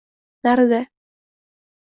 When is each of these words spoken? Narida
Narida 0.43 0.81